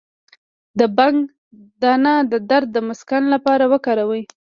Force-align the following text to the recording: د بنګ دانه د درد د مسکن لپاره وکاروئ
د 0.79 0.81
بنګ 0.97 1.17
دانه 1.81 2.13
د 2.31 2.33
درد 2.49 2.67
د 2.73 2.77
مسکن 2.89 3.23
لپاره 3.33 3.63
وکاروئ 3.73 4.23